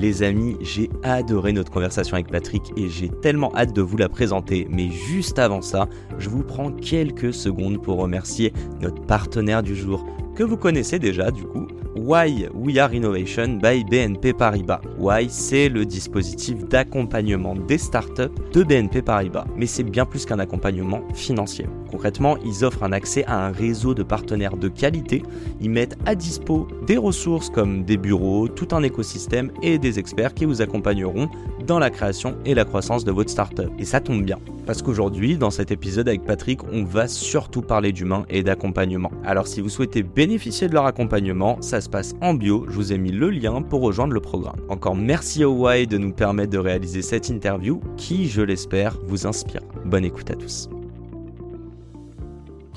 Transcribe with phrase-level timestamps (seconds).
[0.00, 4.08] Les amis, j'ai adoré notre conversation avec Patrick et j'ai tellement hâte de vous la
[4.08, 4.66] présenter.
[4.70, 10.06] Mais juste avant ça, je vous prends quelques secondes pour remercier notre partenaire du jour,
[10.34, 14.80] que vous connaissez déjà du coup, Why We Are Innovation by BNP Paribas.
[14.98, 19.44] Why, c'est le dispositif d'accompagnement des startups de BNP Paribas.
[19.54, 21.66] Mais c'est bien plus qu'un accompagnement financier.
[21.90, 25.22] Concrètement, ils offrent un accès à un réseau de partenaires de qualité.
[25.60, 30.34] Ils mettent à dispo des ressources comme des bureaux, tout un écosystème et des experts
[30.34, 31.28] qui vous accompagneront
[31.66, 33.70] dans la création et la croissance de votre startup.
[33.78, 37.92] Et ça tombe bien, parce qu'aujourd'hui, dans cet épisode avec Patrick, on va surtout parler
[37.92, 39.10] d'humain et d'accompagnement.
[39.24, 42.92] Alors si vous souhaitez bénéficier de leur accompagnement, ça se passe en bio, je vous
[42.92, 44.60] ai mis le lien pour rejoindre le programme.
[44.68, 49.26] Encore merci au Y de nous permettre de réaliser cette interview qui, je l'espère, vous
[49.26, 49.62] inspire.
[49.84, 50.68] Bonne écoute à tous.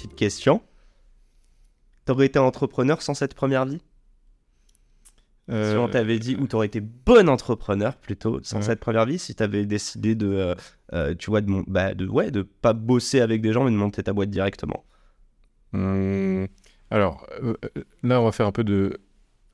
[0.04, 0.62] Petite question.
[2.04, 3.82] T'aurais été entrepreneur sans cette première vie?
[5.48, 8.64] Si on t'avait dit, ou t'aurais été bon entrepreneur plutôt sans Ouais.
[8.64, 10.56] cette première vie, si t'avais décidé de, euh,
[10.92, 13.72] euh, tu vois, de, mon- bah, de, ouais, de pas bosser avec des gens mais
[13.72, 14.84] de monter ta boîte directement.
[15.74, 16.48] Hum,
[16.92, 19.00] alors, euh, euh, là, on va faire un peu de,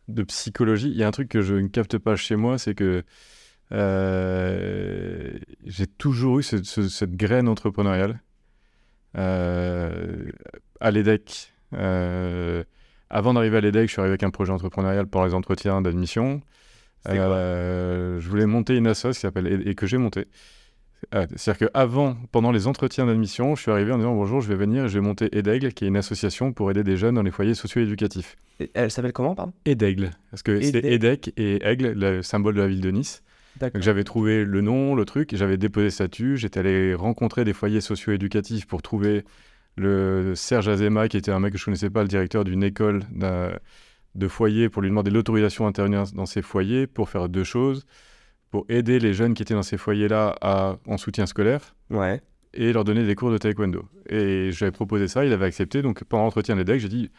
[0.08, 0.90] de psychologie.
[0.90, 3.04] Il y a un truc que je ne capte pas chez moi, c'est que
[3.72, 5.32] euh,
[5.66, 8.20] j'ai toujours eu ce- ce- cette graine entrepreneuriale.
[9.18, 10.32] Euh,
[10.80, 12.64] à l'EDEC, euh,
[13.10, 16.42] avant d'arriver à l'EDEC, je suis arrivé avec un projet entrepreneurial pour les entretiens d'admission.
[17.08, 20.28] Euh, je voulais monter une assoce qui s'appelle et, et que j'ai montée.
[21.14, 24.86] C'est-à-dire qu'avant, pendant les entretiens d'admission, je suis arrivé en disant bonjour, je vais venir
[24.86, 27.32] et je vais monter EDEGLE, qui est une association pour aider des jeunes dans les
[27.32, 28.36] foyers socio-éducatifs.
[28.60, 29.54] Et Elle s'appelle comment, pardon?
[29.66, 30.86] EDEGLE, parce que EDEC.
[30.86, 33.24] EDEC et Aigle, le symbole de la ville de Nice.
[33.74, 36.38] Donc j'avais trouvé le nom, le truc, j'avais déposé statut.
[36.38, 39.24] J'étais allé rencontrer des foyers socio-éducatifs pour trouver
[39.78, 43.02] le Serge Azema, qui était un mec que je connaissais pas, le directeur d'une école
[44.16, 47.86] de foyer, pour lui demander l'autorisation d'intervenir dans ces foyers pour faire deux choses.
[48.52, 52.20] Pour aider les jeunes qui étaient dans ces foyers-là à- en soutien scolaire Ouais.
[52.56, 53.86] et leur donner des cours de taekwondo.
[54.10, 55.84] Et j'avais proposé ça, il avait accepté.
[55.84, 57.12] Donc pendant l'entretien des decks, j'ai dit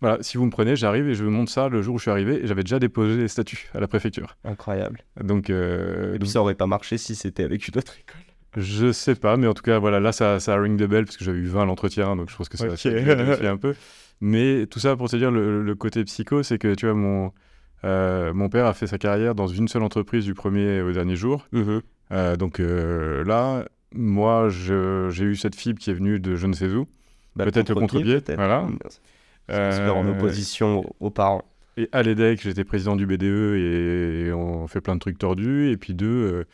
[0.00, 2.02] voilà, si vous me prenez, j'arrive et je vous montre ça le jour où je
[2.02, 2.42] suis arrivé.
[2.42, 4.36] Et j'avais déjà déposé les statuts à la préfecture.
[4.44, 5.00] Incroyable.
[5.22, 8.20] Donc, euh, Et puis donc, ça aurait pas marché si c'était avec une autre école.
[8.62, 11.16] je sais pas, mais en tout cas, voilà, là, ça, ça ring de bell parce
[11.16, 12.76] que j'avais eu 20 à l'entretien, donc je pense que ça Ok.
[12.78, 13.74] ça vérifie un peu.
[14.22, 17.32] Mais tout ça pour te dire, le, le côté psycho, c'est que tu vois, mon,
[17.84, 21.16] euh, mon père a fait sa carrière dans une seule entreprise du premier au dernier
[21.16, 21.46] jour.
[22.12, 26.46] Euh, donc euh, là, moi, je- j'ai eu cette fibre qui est venue de je
[26.46, 26.86] ne sais où.
[27.36, 28.36] Bah, Peut-être le contre-pied, peut-être.
[28.36, 28.66] voilà.
[29.48, 31.44] Fait en Euh, opposition aux- aux parents.
[31.76, 35.70] Et à l'EDEC, j'étais président du BDE et on fait plein de trucs tordus.
[35.70, 36.44] Et puis deux, euh,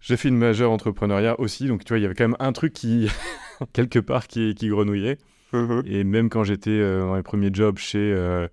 [0.00, 1.66] j'ai fait une majeure entrepreneuriat aussi.
[1.66, 3.08] Donc tu vois, il y avait quand même un truc qui,
[3.72, 5.18] quelque part, qui, qui grenouillait.
[5.86, 8.48] Et même quand j'étais euh, dans les premiers jobs chez, euh,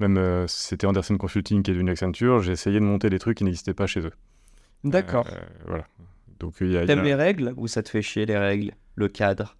[0.00, 3.38] même euh, c'était Anderson Consulting qui est devenu Accenture, j'ai essayé de monter des trucs
[3.38, 4.12] qui n'existaient pas chez eux.
[4.84, 5.26] D'accord.
[5.32, 5.86] Euh, voilà.
[6.40, 8.26] Donc il y a, il y a- T'aimes les règles ou ça te fait chier
[8.26, 9.56] les règles Le cadre?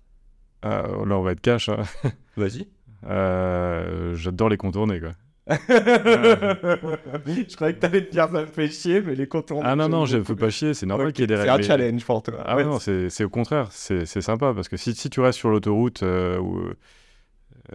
[0.61, 1.71] Ah, là on va être cash.
[1.71, 1.83] hein.
[2.37, 2.69] Vas-y.
[3.07, 5.11] Euh, J'adore les contourner quoi.
[5.49, 5.57] je
[7.57, 9.61] croyais que t'allais te dire ça me fait chier, mais les contours.
[9.65, 11.41] Ah non non, je ne veux pas chier, c'est normal qu'il y ait des C'est
[11.43, 11.53] règles.
[11.53, 12.35] un mais- challenge pour toi.
[12.45, 15.19] Ah ouais, non, c'est c'est au contraire, c'est c'est sympa parce que si, si tu
[15.21, 16.41] restes sur l'autoroute, euh,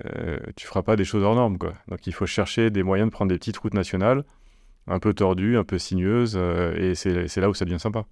[0.06, 1.74] euh, tu feras pas des choses hors normes quoi.
[1.90, 4.24] Donc il faut chercher des moyens de prendre des petites routes nationales,
[4.88, 8.06] un peu tordues, un peu sinueuses, euh, et c'est c'est là où ça devient sympa.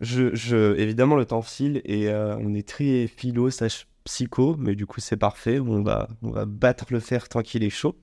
[0.00, 4.74] Je, je- évidemment, le temps file et euh, on est très philo slash psycho, mais
[4.74, 5.58] du coup, c'est parfait.
[5.60, 7.96] On va, on va battre le fer tant qu'il est chaud.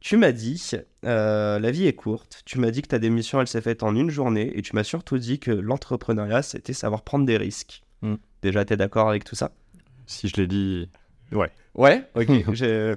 [0.00, 0.70] Tu m'as dit,
[1.04, 2.42] euh, la vie est courte.
[2.44, 4.56] Tu m'as dit que ta démission, elle s'est faite en une journée.
[4.56, 7.82] Et tu m'as surtout dit que l'entrepreneuriat, c'était savoir prendre des risques.
[8.02, 8.14] Mm.
[8.42, 9.50] Déjà, t'es d'accord avec tout ça?
[10.06, 10.88] Si je l'ai dit,
[11.32, 11.50] ouais.
[11.74, 12.30] Ouais, ok.
[12.54, 12.94] j'ai-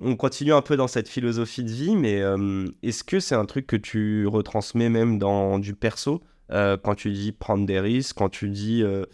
[0.00, 3.44] On continue un peu dans cette philosophie de vie, mais euh, est-ce que c'est un
[3.46, 6.22] truc que tu retransmets même dans du perso?
[6.50, 9.04] Euh, quand tu dis prendre des risques, quand tu dis euh,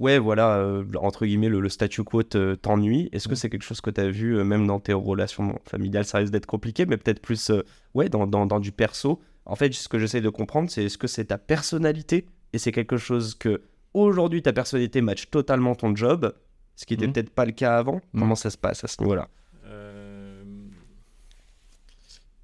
[0.00, 3.62] ouais, voilà, euh, entre guillemets, le, le statu quo te- t'ennuie Est-ce que c'est quelque
[3.62, 6.86] chose que tu as vu euh, même dans tes relations familiales Ça risque d'être compliqué,
[6.86, 7.62] mais peut-être plus euh,
[7.94, 9.20] ouais, dans, dans, dans du perso?
[9.46, 12.26] En fait, ce que j'essaie de comprendre, c'est est-ce que c'est ta personnalité?
[12.52, 13.62] Et c'est quelque chose que
[13.94, 16.32] aujourd'hui ta personnalité match totalement ton job,
[16.76, 17.12] ce qui n'était Mhm.
[17.12, 18.00] peut-être pas le cas avant?
[18.12, 18.20] Mhm.
[18.20, 19.28] Comment ça se passe à ce niveau-là?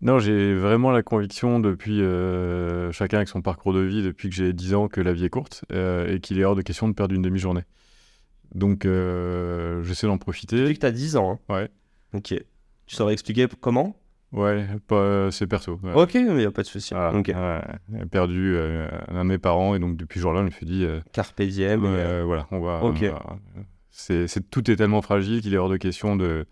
[0.02, 4.34] Non, j'ai vraiment la conviction depuis euh, chacun avec son parcours de vie, depuis que
[4.34, 6.86] j'ai 10 ans, que la vie est courte euh, et qu'il est hors de question
[6.88, 7.64] de perdre une demi-journée.
[8.54, 10.60] Donc, euh, j'essaie d'en profiter.
[10.60, 11.40] Depuis que tu as 10 ans.
[11.48, 11.54] Hein.
[11.54, 11.70] Ouais.
[12.14, 12.34] Ok.
[12.86, 13.96] Tu saurais expliquer comment?
[14.32, 14.66] Ouais,
[15.30, 15.80] c'est perso.
[15.94, 16.92] Ok, il n'y a pas de souci.
[18.10, 20.86] perdu un de mes parents et donc depuis ce jour-là, je me suis dit.
[21.12, 21.80] Carpe diem.
[22.24, 22.82] voilà, on va.
[22.82, 23.04] Ok.
[23.90, 26.46] c'est, tout est tellement fragile qu'il est hors de question de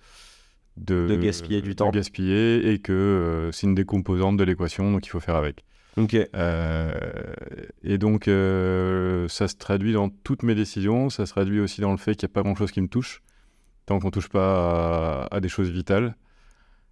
[0.76, 1.90] de, gaspiller du temps.
[1.90, 5.64] gaspiller et que euh, c'est une des composantes de l'équation, donc il faut faire avec.
[5.96, 6.16] Ok.
[6.34, 6.92] Euh,
[7.84, 11.92] et donc, euh, ça se traduit dans toutes mes décisions, ça se traduit aussi dans
[11.92, 13.22] le fait qu'il n'y a pas grand-chose qui me touche,
[13.86, 16.16] tant qu'on ne touche pas à, des choses vitales.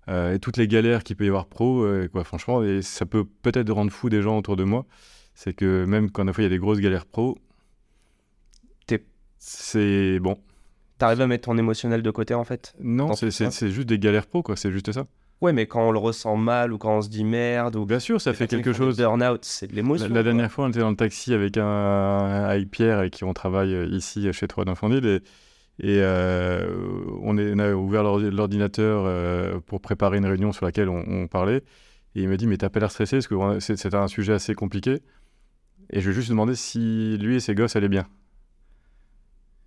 [0.09, 3.73] et toutes les galères qu'il peut y avoir pro, quoi, franchement, et ça peut peut-être
[3.73, 4.87] rendre fou des gens autour de moi,
[5.35, 7.39] c'est que même quand des fois il y a des grosses galères pro,
[9.45, 10.39] c'est bon,
[11.03, 14.45] T'arrives à mettre ton émotionnel de côté en fait Non, c'est juste des galères pro,
[14.45, 15.05] quoi, c'est juste ça.
[15.41, 17.85] Ouais, mais quand on le ressent mal ou quand on se dit merde ou.
[17.85, 18.99] Bien sûr, ça fait quelque chose.
[18.99, 20.07] Burn-out, c'est de l'émotion.
[20.15, 23.33] La, dernière fois, on était dans le taxi avec un, avec Pierre et qui on
[23.33, 25.17] travaille euh, ici chez Trois d'Infondil et,
[25.81, 26.73] et euh,
[27.21, 31.65] on, est, a ouvert l'ordinateur euh, pour préparer une réunion sur laquelle on, parlait.
[32.15, 34.55] Et il m'a dit Mais t'as pas l'air stressé parce que c'était un sujet assez
[34.55, 35.01] compliqué.
[35.91, 38.07] Et je lui ai juste demandé si lui et ses gosses allaient bien.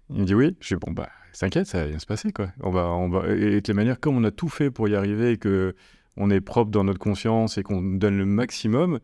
[0.09, 0.55] Il me dit oui.
[0.59, 1.09] Je dis bon bah
[1.39, 2.49] t'inquiète, ça va bien se passer, quoi.
[2.61, 4.95] On va, on va, et de la manière, comme on a tout fait pour y
[4.95, 5.75] arriver et que
[6.17, 8.99] on est propre dans notre conscience et qu'on donne le maximum,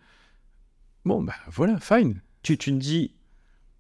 [1.04, 2.22] bon, bah voilà, fine.
[2.42, 3.16] Tu, tu te dis,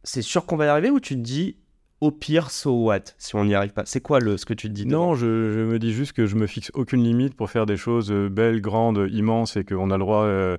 [0.03, 1.57] c'est sûr qu'on va y arriver ou tu te dis,
[2.01, 3.85] au pire, so what, si on n'y arrive pas?
[3.85, 6.25] C'est quoi le, ce que tu te dis Non, je, je, me dis juste que
[6.25, 9.91] je me fixe aucune limite pour faire des choses euh, belles, grandes, immenses et qu'on
[9.91, 10.23] a le droit.
[10.23, 10.57] Euh,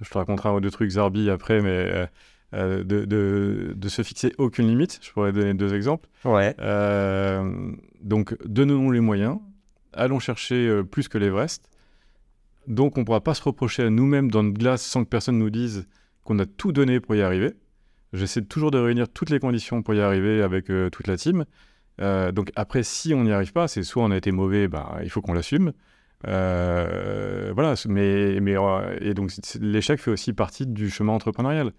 [0.00, 1.70] je te raconterai un ou deux trucs Zarbi après, mais.
[1.70, 2.06] Euh,
[2.54, 4.98] euh, de, de, de, se fixer aucune limite.
[5.00, 6.06] Je pourrais donner deux exemples.
[6.26, 6.54] Ouais.
[6.60, 7.72] Euh,
[8.02, 9.38] donc, donnons-nous les moyens,
[9.94, 11.70] allons chercher euh, plus que l'Everest.
[12.66, 15.38] Donc, on ne pourra pas se reprocher à nous-mêmes dans notre glace sans que personne
[15.38, 15.86] nous dise
[16.24, 17.54] qu'on a tout donné pour y arriver.
[18.12, 21.46] J'essaie toujours de réunir toutes les conditions pour y arriver avec toute la team.
[21.98, 25.08] donc, après, si on n'y arrive pas, c'est soit on a été mauvais, bah, il
[25.08, 25.72] faut qu'on l'assume.
[26.24, 28.56] voilà, mais, mais
[29.00, 31.72] et donc l'échec fait aussi partie du chemin entrepreneurial.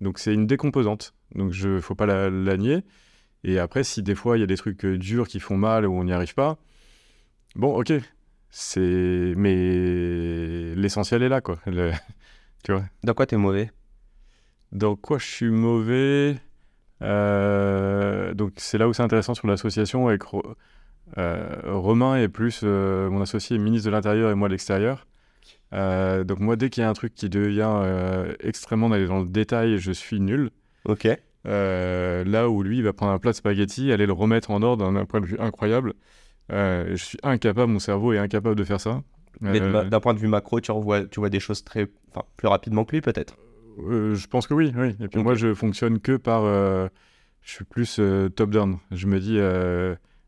[0.00, 1.14] Donc c'est une décomposante.
[1.34, 2.82] Donc il ne faut pas la, nier.
[3.44, 5.86] Et après, si des fois il y a des trucs euh, durs qui font mal
[5.86, 6.58] ou on n'y arrive pas,
[7.56, 7.92] bon, ok.
[8.50, 11.58] C'est mais l'essentiel est là, quoi.
[12.64, 12.84] tu vois.
[13.02, 13.70] Dans quoi tu es mauvais?
[14.72, 16.36] Dans quoi je suis mauvais?
[17.02, 20.22] Euh, Donc c'est là où c'est intéressant sur l'association avec
[21.18, 25.06] euh, Romain est plus mon associé ministre de l'Intérieur et moi de l'extérieur.
[25.72, 29.20] Euh, donc moi, dès qu'il y a un truc qui devient euh, extrêmement d'aller dans
[29.20, 30.50] le détail, je suis nul.
[30.84, 31.08] Ok.
[31.46, 34.62] Euh, là où lui, il va prendre un plat de spaghetti, aller le remettre en
[34.62, 35.94] ordre d'un point de vue incroyable.
[36.50, 39.02] je suis incapable, mon cerveau est incapable de faire ça.
[39.40, 41.86] Mais d'un point de vue macro, tu, revois, tu vois des choses très,
[42.36, 43.36] plus rapidement que lui, peut-être
[43.78, 44.94] Je pense que oui, oui.
[45.00, 46.44] Et puis moi, je fonctionne que par...
[46.44, 46.90] je
[47.42, 48.00] suis plus
[48.36, 48.78] top-down.
[48.92, 49.38] Je me dis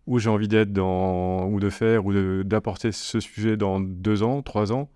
[0.06, 2.12] où j'ai envie d'être dans, ou de faire, ou
[2.42, 4.90] d'apporter ce sujet dans deux ans, trois ans.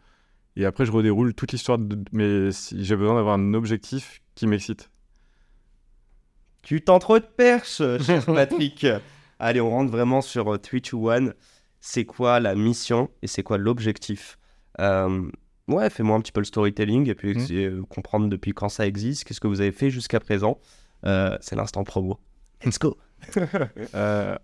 [0.56, 1.78] Et après, je redéroule toute l'histoire.
[1.78, 2.02] De...
[2.12, 4.90] Mais si j'ai besoin d'avoir un objectif qui m'excite.
[6.62, 8.86] Tu tends trop de perches, cher Patrick.
[9.38, 11.32] Allez, on rentre vraiment sur 3 2 1.
[11.80, 14.38] C'est quoi la mission et c'est quoi l'objectif?
[14.80, 15.30] Euh,
[15.70, 17.46] Ouais, fais-moi un petit peu le storytelling et puis mmh.
[17.52, 20.58] Euh, comprendre depuis quand ça existe, qu'est-ce que vous avez fait jusqu'à présent.
[21.06, 22.18] Euh, c'est l'instant promo.
[22.64, 22.98] Let's go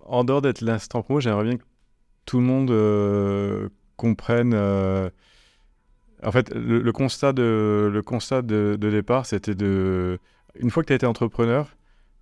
[0.06, 1.64] En dehors d'être l'instant promo, j'aimerais bien que
[2.26, 4.54] tout le monde comprenne
[6.26, 10.18] en fait, le, constat de, le constat de, départ, c'était de.
[10.58, 11.76] Une fois que tu as été entrepreneur,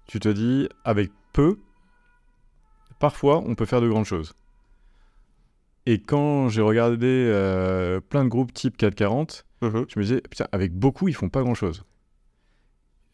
[0.07, 1.59] tu te dis, avec peu,
[2.99, 4.35] parfois, on peut faire de grandes choses.
[5.87, 9.87] Et quand j'ai regardé euh, plein de groupes type 440, mhm.
[9.89, 11.83] je me disais, putain, avec beaucoup, ils font pas grand chose.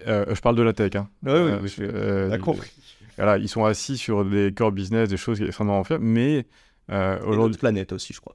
[0.08, 0.96] Euh, je parle de la tech.
[0.96, 1.08] Hein.
[1.22, 1.32] Oui,
[1.62, 2.72] oui, euh, compris.
[3.16, 6.46] Voilà, ils sont assis sur des core business, des choses extrêmement faire, mais
[6.88, 7.58] aujourd'hui.
[7.58, 8.34] planète aussi, je crois.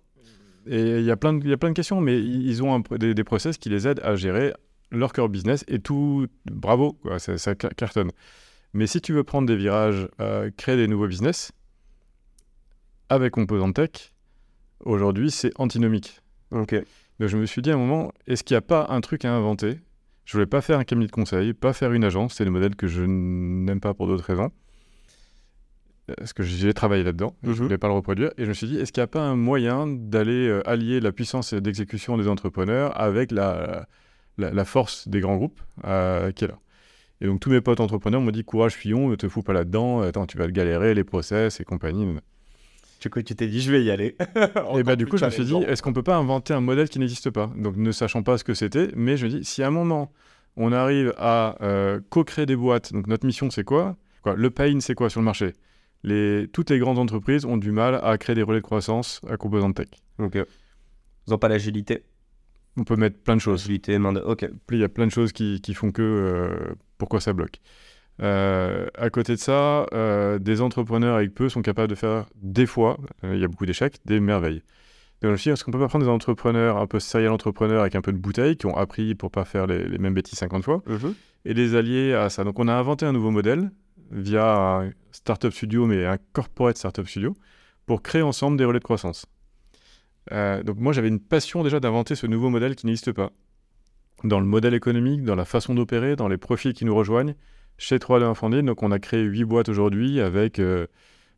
[0.67, 3.23] Et il y, a plein de, y a plein de questions, mais ils ont des,
[3.23, 4.53] process qui les aident à gérer
[4.91, 8.11] leur core business et tout, bravo, quoi, ça, cartonne.
[8.73, 11.51] Mais si tu veux prendre des virages, euh, créer des nouveaux business,
[13.09, 14.13] avec Composant Tech,
[14.83, 16.21] aujourd'hui, c'est antinomique.
[16.51, 16.75] Ok.
[17.19, 19.23] Donc je me suis dit à un moment, est-ce qu'il n'y a pas un truc
[19.23, 19.79] à inventer?
[20.25, 22.75] Je voulais pas faire un cabinet de conseil, pas faire une agence, c'est le modèle
[22.75, 24.51] que je n'aime pas pour d'autres raisons
[26.17, 27.61] parce que j'ai travaillé là-dedans, je ne mhm.
[27.61, 29.35] voulais pas le reproduire, et je me suis dit, est-ce qu'il n'y a pas un
[29.35, 33.87] moyen d'aller euh, allier la puissance d'exécution des entrepreneurs avec la,
[34.37, 36.59] la, force des grands groupes euh, qui est là
[37.21, 40.01] Et donc tous mes potes entrepreneurs m'ont dit, courage Fillon, ne te fous pas là-dedans,
[40.01, 42.05] attends, tu vas te galérer, les process et compagnie.
[43.01, 44.15] Du coup, tu t'es dit, je vais y aller.
[44.77, 46.89] et bah, du coup, je me suis dit, est-ce qu'on peut pas inventer un modèle
[46.89, 47.51] qui n'existe pas?
[47.55, 50.11] Donc, ne sachant pas ce que c'était, mais je me dis, si à un moment,
[50.57, 54.35] on arrive à euh, co-créer des boîtes, donc notre mission, c'est quoi, quoi?
[54.35, 55.53] Le pain, c'est quoi sur le marché?
[56.05, 56.47] Les...
[56.51, 59.75] Toutes les grandes entreprises ont du mal à créer des relais de croissance à composante
[59.75, 59.87] tech.
[60.19, 60.35] Ok.
[60.35, 62.03] Ils n'ont pas l'agilité
[62.77, 63.63] On peut mettre plein de choses.
[63.63, 64.19] Agilité, main de...
[64.21, 64.47] Ok.
[64.71, 67.59] Il y a plein de choses qui, qui font que euh, pourquoi ça bloque.
[68.21, 72.65] Euh, à côté de ça, euh, des entrepreneurs avec peu sont capables de faire des
[72.65, 74.61] fois, il y a beaucoup d'échecs, des merveilles.
[75.21, 77.81] Donc je me suis est-ce qu'on peut pas prendre des entrepreneurs un peu serial entrepreneurs
[77.81, 80.63] avec un peu de bouteille, qui ont appris pour pas faire les, mêmes bêtises 50
[80.63, 81.13] fois, Mhm.
[81.45, 82.43] et les allier à ça?
[82.43, 83.71] Donc on a inventé un nouveau modèle
[84.11, 87.35] via un startup studio, mais un corporate startup studio,
[87.85, 89.25] pour créer ensemble des relais de croissance.
[90.31, 93.31] Euh, donc moi j'avais une passion déjà d'inventer ce nouveau modèle qui n'existe pas.
[94.23, 97.35] Dans le modèle économique, dans la façon d'opérer, dans les profils qui nous rejoignent,
[97.77, 100.87] chez 3D Infondé, donc on a créé 8 boîtes aujourd'hui avec euh,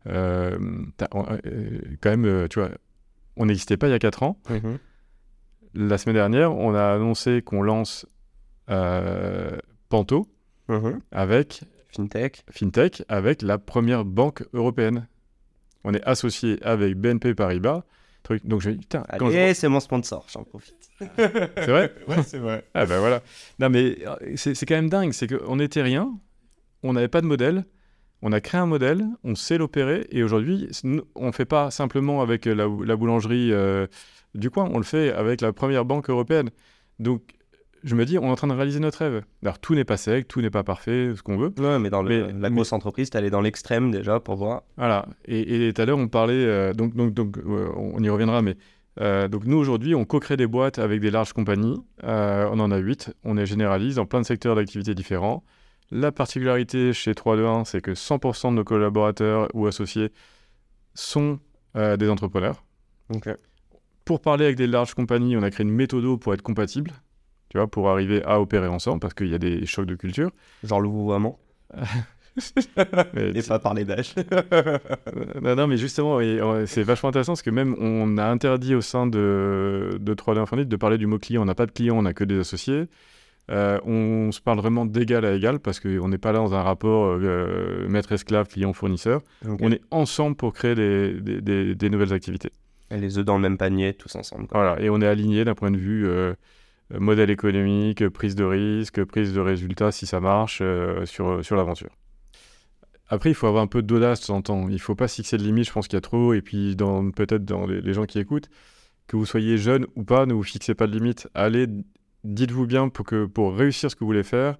[0.07, 0.57] euh,
[0.99, 2.69] quand même, tu vois,
[3.35, 4.39] on n'existait pas il y a 4 ans.
[4.49, 4.77] Mhm.
[5.73, 8.05] La semaine dernière, on a annoncé qu'on lance
[9.89, 10.27] Panto
[10.69, 10.99] Mhm.
[11.11, 11.61] avec
[11.97, 12.43] Fintech.
[12.51, 15.07] FinTech, avec la première banque européenne.
[15.83, 17.83] On est associé avec BNP Paribas.
[18.21, 18.45] Truc.
[18.45, 20.75] Donc je me dis, putain, quand je Allez, c'est mon sponsor, j'en profite.
[20.99, 22.63] C'est vrai Ouais, c'est vrai.
[22.73, 23.21] Ah ben voilà.
[23.59, 26.11] Non mais euh, c'est c'est quand même dingue, c'est qu'on n'était rien,
[26.83, 27.65] on n'avait pas de modèle,
[28.21, 30.67] on a créé un modèle, on sait l'opérer, et aujourd'hui,
[31.15, 33.87] on ne fait pas simplement avec la, la boulangerie euh,
[34.35, 36.49] du coin, on le fait avec la première banque européenne.
[36.99, 37.36] Donc
[37.83, 39.23] je me dis, on est en train de réaliser notre rêve.
[39.43, 41.53] Alors tout n'est pas sec, tout n'est pas parfait, ce qu'on veut.
[41.59, 44.63] Ouais, mais dans le- Mais- la grosse entreprise, t'es allé dans l'extrême déjà pour voir.
[44.77, 45.05] Voilà.
[45.25, 48.55] Et, tout à l'heure, on parlait, euh, donc, donc, donc euh, on y reviendra, mais
[48.99, 51.77] euh, donc nous aujourd'hui, on co-crée des boîtes avec des larges compagnies.
[52.03, 53.13] Euh, on en a 8.
[53.23, 55.43] On est généraliste dans plein de secteurs d'activité différents.
[55.91, 60.11] La particularité chez 321, c'est que 100% de nos collaborateurs ou associés
[60.95, 61.39] sont
[61.75, 62.63] euh, des entrepreneurs.
[64.03, 66.91] Pour parler avec des larges compagnies, on a créé une méthode pour être compatible,
[67.49, 70.31] tu vois, pour arriver à opérer ensemble, parce qu'il y a des chocs de culture.
[70.63, 71.39] Genre le vouvoiement.
[73.15, 74.13] Et pas parler d'âge.
[75.41, 76.19] Non, non, mais justement,
[76.65, 80.67] c'est vachement intéressant parce que même on a interdit au sein de, de 3D Infinite
[80.69, 81.41] de parler du mot client.
[81.41, 82.85] On n'a pas de client, on n'a que des associés.
[83.49, 86.61] Euh, on se parle vraiment d'égal à égal parce qu'on n'est pas là dans un
[86.63, 89.21] rapport euh, maître-esclave, client-fournisseur.
[89.61, 92.51] On est ensemble pour créer des, des- des- des nouvelles activités.
[92.91, 94.47] Et les œufs dans le même panier, tous ensemble.
[94.47, 94.61] quoi.
[94.63, 96.33] Voilà, et on est aligné d'un point de vue euh,
[96.91, 101.89] modèle économique, prise de risque, prise de résultat si ça marche euh, sur, sur l'aventure.
[103.09, 104.67] Après, il faut avoir un peu d'audace de temps en temps.
[104.67, 106.33] Il ne faut pas fixer de limites, je pense qu'il y a trop.
[106.33, 106.75] Et puis,
[107.15, 108.49] peut-être dans les, gens qui écoutent,
[109.07, 111.29] que vous soyez jeune ou pas, ne vous fixez pas de limites.
[111.33, 111.67] Allez,
[112.25, 114.57] dites-vous bien pour, que, pour réussir ce que vous voulez faire,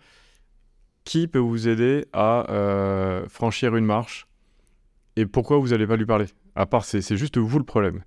[1.04, 4.28] qui peut vous aider à euh, franchir une marche
[5.18, 6.28] et pourquoi vous n'allez pas lui parler?
[6.56, 8.04] À part, c'est c'est juste vous le problème.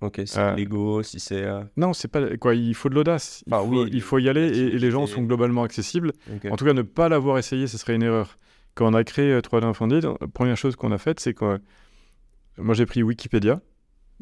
[0.00, 1.42] Ok, c'est Euh, l'ego, si c'est.
[1.42, 2.54] euh, Non, c'est pas quoi.
[2.54, 3.42] Il faut de l'audace.
[3.46, 6.12] Il, Bah faut, oui, il faut y aller et, et les gens sont globalement accessibles.
[6.50, 8.38] En tout cas, ne pas l'avoir essayé, ce serait une erreur.
[8.74, 11.58] Quand on a créé euh, 3D Infunded, la première chose qu'on a faite, c'est que
[12.58, 13.60] moi j'ai pris Wikipédia,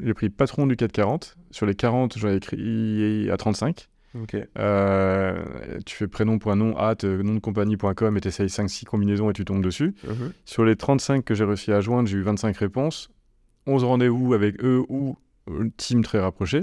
[0.03, 1.35] j'ai pris patron du 440.
[1.51, 3.87] Sur les 40, j'en ai écrit à 35.
[4.19, 4.35] Ok.
[4.57, 5.43] Euh,
[5.85, 9.45] tu fais prénom.nom, hâte, euh, nom de compagnie.com et tu essayes 5-6 combinaisons et tu
[9.45, 9.93] tombes dessus.
[10.07, 10.31] Mhm.
[10.45, 13.09] Sur les 35 que j'ai réussi à joindre, j'ai eu 25 réponses,
[13.67, 15.17] 11 rendez-vous avec eux ou
[15.77, 16.61] team très rapprochée.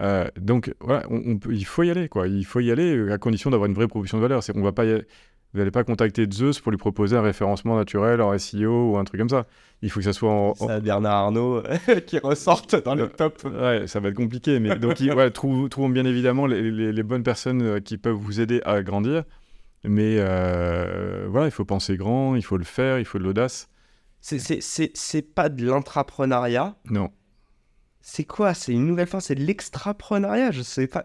[0.00, 2.28] Euh, donc voilà, on, on peut- il faut y aller, quoi.
[2.28, 4.42] Il faut y aller euh, à condition d'avoir une vraie proposition de valeur.
[4.42, 5.04] C'est qu'on va pas y
[5.52, 9.04] vous n'allez pas contacter Zeus pour lui proposer un référencement naturel en SEO ou un
[9.04, 9.46] truc comme ça.
[9.80, 11.62] Il faut que ça soit en, en- Ça, Bernard Arnault
[12.06, 13.42] qui ressortent dans le top.
[13.44, 16.92] Ouais, ça va être compliqué, mais donc il- ouais, trou- trouvons bien évidemment les, les-
[16.92, 19.22] les bonnes personnes euh, qui peuvent vous aider à grandir.
[19.84, 23.70] Mais euh, voilà, il faut penser grand, il faut le faire, il faut de l'audace.
[24.20, 26.76] C'est pas de l'intrapreneuriat?
[26.90, 27.10] Non.
[28.08, 28.54] C'est quoi?
[28.54, 30.52] C'est une nouvelle forme, c'est de l'extrapreneuriat.
[30.52, 31.04] Je sais pas.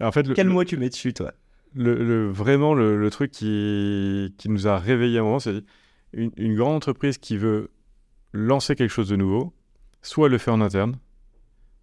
[0.00, 1.32] En fait, le, Quel le- mot tu mets dessus, toi?
[1.74, 5.62] Le- le- vraiment le, truc qui, qui nous a réveillé à un moment, c'est
[6.14, 7.70] une, une grande entreprise qui veut
[8.32, 9.52] lancer quelque chose de nouveau,
[10.00, 10.96] soit le fait en interne,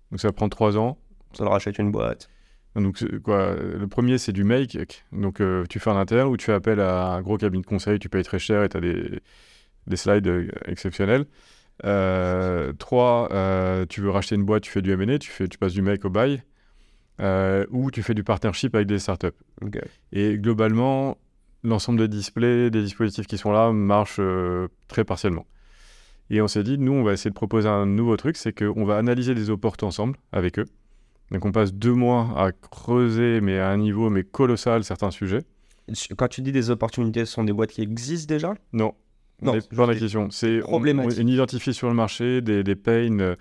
[0.09, 0.97] donc ça prend trois ans.
[1.33, 2.27] Ça leur achète une boîte.
[2.75, 4.77] Donc, quoi, le premier, c'est du make.
[5.11, 7.67] Donc, euh, tu fais en interne ou tu fais appel à un gros cabinet de
[7.67, 9.21] conseil, tu payes très cher et tu as des,
[9.87, 11.25] des slides euh, exceptionnels.
[11.85, 15.57] Euh, trois, euh, tu veux racheter une boîte, tu fais du M&A, tu, fais, tu
[15.57, 16.41] passes du make au buy.
[17.19, 19.27] Euh, ou tu fais du partnership avec des startups.
[20.11, 21.17] Et globalement,
[21.63, 25.47] l'ensemble des displays, des dispositifs qui sont là marchent euh, très partiellement.
[26.29, 28.85] Et on s'est dit, nous, on va essayer de proposer un nouveau truc, c'est qu'on
[28.85, 30.65] va analyser des opportunités ensemble avec eux.
[31.31, 35.41] Donc on passe deux mois à creuser, mais à un niveau mais colossal, certains sujets.
[36.17, 38.53] Quand tu dis des opportunités, ce sont des boîtes qui existent déjà?
[38.73, 38.93] Non,
[39.41, 40.29] Non, pas la question.
[40.31, 41.19] C'est problématique.
[41.23, 43.35] on identifie sur le marché des, des pains euh,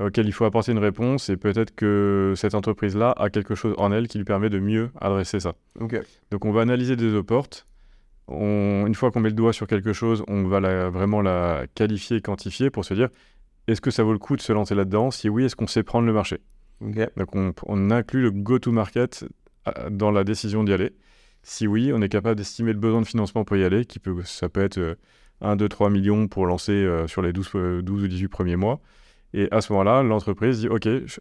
[0.00, 3.90] auxquels il faut apporter une réponse et peut-être que cette entreprise-là a quelque chose en
[3.90, 5.54] elle qui lui permet de mieux adresser ça.
[6.30, 7.66] Donc on va analyser des opportes.
[8.28, 11.64] On, une fois qu'on met le doigt sur quelque chose, on va la- vraiment la
[11.74, 13.08] qualifier et quantifier pour se dire
[13.66, 15.10] est-ce que ça vaut le coup de se lancer là-dedans?
[15.10, 16.38] Si oui, est-ce qu'on sait prendre le marché?
[17.16, 19.24] Donc on, on inclut le go-to-market
[19.68, 20.92] euh, dans la décision d'y aller.
[21.42, 24.14] Si oui, on est capable d'estimer le besoin de financement pour y aller, qui peut,
[24.24, 24.94] ça peut être euh,
[25.42, 28.56] 1, 2, 3 millions pour lancer euh, sur les 12, euh, 12 ou 18 premiers
[28.56, 28.80] mois.
[29.34, 31.20] Et à ce moment-là, l'entreprise dit OK, je-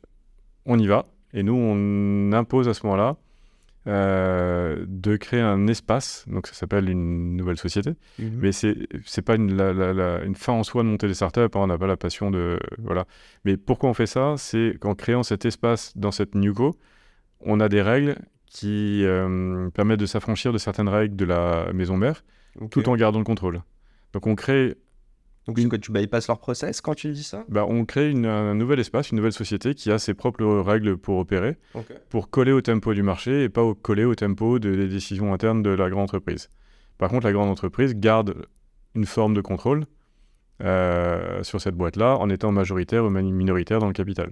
[0.65, 1.07] on y va.
[1.33, 3.17] Et nous, on impose à ce moment-là
[3.87, 6.25] euh, de créer un espace.
[6.27, 7.91] Donc ça s'appelle une nouvelle société.
[8.19, 8.31] Mhm.
[8.41, 8.75] Mais c'est
[9.05, 11.49] c'est pas une, la- la- la- une fin en soi de monter des startups, hein,
[11.55, 13.05] on n'a pas la passion de voilà.
[13.45, 14.35] Mais pourquoi on fait ça?
[14.37, 16.75] C'est qu'en créant cet espace dans cette newco,
[17.39, 21.97] on a des règles qui euh, permettent de s'affranchir de certaines règles de la maison
[21.97, 22.23] mère,
[22.69, 23.61] tout en gardant le contrôle.
[24.13, 24.75] Donc on crée,
[25.47, 27.45] Donc c'est quoi, tu bypasses leur process quand tu dis ça?
[27.49, 30.97] Bah, on crée une- un nouvel espace, une nouvelle société qui a ses propres règles
[30.97, 31.57] pour opérer,
[32.09, 35.33] pour coller au tempo du marché et pas au, coller au tempo de- des décisions
[35.33, 36.49] internes de la grande entreprise.
[36.97, 38.45] Par contre, la grande entreprise garde
[38.95, 39.85] une forme de contrôle
[40.61, 44.31] euh, sur cette boîte-là en étant majoritaire ou minoritaire dans le capital.